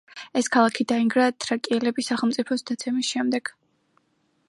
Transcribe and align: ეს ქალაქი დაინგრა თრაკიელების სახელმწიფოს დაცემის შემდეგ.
ეს 0.39 0.47
ქალაქი 0.55 0.85
დაინგრა 0.91 1.27
თრაკიელების 1.45 2.11
სახელმწიფოს 2.13 2.67
დაცემის 2.71 3.15
შემდეგ. 3.15 3.57